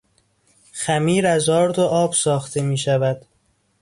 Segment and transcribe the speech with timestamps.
[0.73, 3.25] خمیر از آرد و آب ساخته میشود.